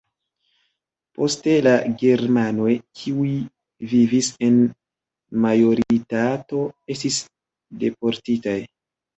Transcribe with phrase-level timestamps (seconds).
[1.17, 3.29] Poste la germanoj, kiuj
[3.93, 4.57] vivis en
[5.45, 6.65] majoritato,
[6.97, 7.21] estis
[7.85, 8.59] deportitaj.